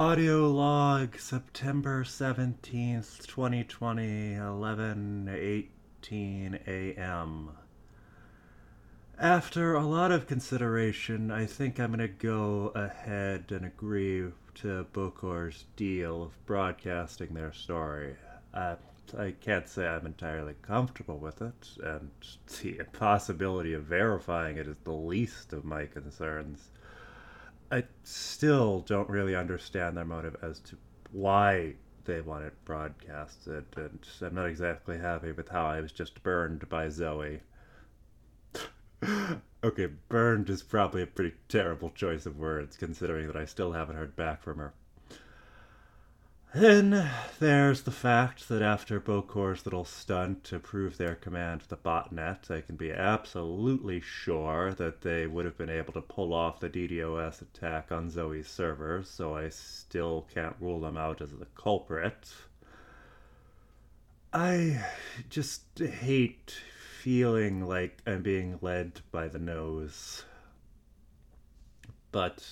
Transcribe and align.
Audio 0.00 0.48
log 0.48 1.18
September 1.18 2.04
17th, 2.04 3.26
2020, 3.26 4.34
11 4.34 5.28
18 5.30 6.58
a.m. 6.66 7.50
After 9.18 9.74
a 9.74 9.84
lot 9.84 10.10
of 10.10 10.26
consideration, 10.26 11.30
I 11.30 11.44
think 11.44 11.78
I'm 11.78 11.92
going 11.92 11.98
to 11.98 12.08
go 12.08 12.72
ahead 12.74 13.44
and 13.50 13.66
agree 13.66 14.24
to 14.54 14.86
Bokor's 14.94 15.66
deal 15.76 16.22
of 16.22 16.46
broadcasting 16.46 17.34
their 17.34 17.52
story. 17.52 18.16
Uh, 18.54 18.76
I 19.18 19.34
can't 19.38 19.68
say 19.68 19.86
I'm 19.86 20.06
entirely 20.06 20.54
comfortable 20.62 21.18
with 21.18 21.42
it, 21.42 21.68
and 21.84 22.10
the 22.62 22.78
impossibility 22.78 23.74
of 23.74 23.82
verifying 23.82 24.56
it 24.56 24.66
is 24.66 24.76
the 24.82 24.92
least 24.92 25.52
of 25.52 25.66
my 25.66 25.84
concerns. 25.84 26.70
I 27.70 27.84
still 28.02 28.80
don't 28.80 29.08
really 29.08 29.36
understand 29.36 29.96
their 29.96 30.04
motive 30.04 30.36
as 30.42 30.58
to 30.60 30.76
why 31.12 31.74
they 32.04 32.20
want 32.20 32.44
it 32.44 32.64
broadcasted, 32.64 33.64
and 33.76 34.00
I'm 34.20 34.34
not 34.34 34.46
exactly 34.46 34.98
happy 34.98 35.30
with 35.30 35.48
how 35.48 35.66
I 35.66 35.80
was 35.80 35.92
just 35.92 36.22
burned 36.24 36.68
by 36.68 36.88
Zoe. 36.88 37.40
okay, 39.64 39.86
burned 40.08 40.50
is 40.50 40.62
probably 40.62 41.02
a 41.02 41.06
pretty 41.06 41.36
terrible 41.48 41.90
choice 41.90 42.26
of 42.26 42.38
words, 42.38 42.76
considering 42.76 43.28
that 43.28 43.36
I 43.36 43.44
still 43.44 43.72
haven't 43.72 43.96
heard 43.96 44.16
back 44.16 44.42
from 44.42 44.58
her. 44.58 44.72
Then 46.52 47.08
there's 47.38 47.82
the 47.82 47.92
fact 47.92 48.48
that 48.48 48.60
after 48.60 49.00
Bokor's 49.00 49.64
little 49.64 49.84
stunt 49.84 50.42
to 50.44 50.58
prove 50.58 50.96
their 50.96 51.14
command 51.14 51.60
of 51.60 51.68
the 51.68 51.76
botnet, 51.76 52.50
I 52.50 52.60
can 52.60 52.74
be 52.74 52.90
absolutely 52.90 54.00
sure 54.00 54.72
that 54.74 55.02
they 55.02 55.28
would 55.28 55.44
have 55.44 55.56
been 55.56 55.70
able 55.70 55.92
to 55.92 56.00
pull 56.00 56.34
off 56.34 56.58
the 56.58 56.68
DDoS 56.68 57.40
attack 57.40 57.92
on 57.92 58.10
Zoe's 58.10 58.48
servers, 58.48 59.08
so 59.08 59.36
I 59.36 59.48
still 59.50 60.26
can't 60.34 60.56
rule 60.58 60.80
them 60.80 60.96
out 60.96 61.22
as 61.22 61.30
the 61.30 61.46
culprit. 61.54 62.28
I 64.32 64.84
just 65.28 65.62
hate 65.78 66.54
feeling 66.98 67.64
like 67.64 67.98
I'm 68.04 68.22
being 68.22 68.58
led 68.60 69.02
by 69.12 69.28
the 69.28 69.38
nose. 69.38 70.24
But 72.12 72.44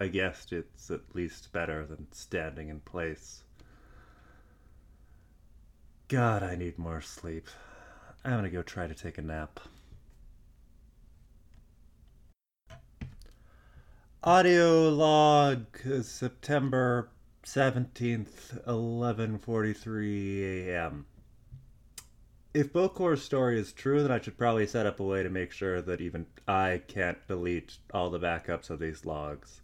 I 0.00 0.08
guess 0.08 0.46
it's 0.50 0.90
at 0.90 1.14
least 1.14 1.52
better 1.52 1.86
than 1.86 2.08
standing 2.12 2.68
in 2.68 2.80
place. 2.80 3.44
God, 6.08 6.42
I 6.42 6.56
need 6.56 6.78
more 6.78 7.00
sleep. 7.00 7.48
I'm 8.24 8.32
gonna 8.32 8.50
go 8.50 8.62
try 8.62 8.86
to 8.86 8.94
take 8.94 9.18
a 9.18 9.22
nap. 9.22 9.60
Audio 14.24 14.88
log 14.88 15.66
September 16.02 17.10
17th, 17.44 18.64
11:43 18.66 20.68
a.m. 20.68 21.06
If 22.56 22.72
Bokor's 22.72 23.22
story 23.22 23.60
is 23.60 23.70
true, 23.70 24.00
then 24.00 24.10
I 24.10 24.18
should 24.18 24.38
probably 24.38 24.66
set 24.66 24.86
up 24.86 24.98
a 24.98 25.04
way 25.04 25.22
to 25.22 25.28
make 25.28 25.52
sure 25.52 25.82
that 25.82 26.00
even 26.00 26.24
I 26.48 26.80
can't 26.88 27.18
delete 27.28 27.76
all 27.92 28.08
the 28.08 28.18
backups 28.18 28.70
of 28.70 28.78
these 28.78 29.04
logs. 29.04 29.60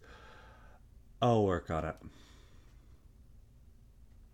I'll 1.19 1.43
work 1.43 1.71
on 1.71 1.85
it. 1.85 1.95